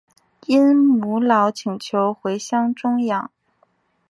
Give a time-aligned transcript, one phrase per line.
[0.47, 3.29] 因母老请求回乡终养。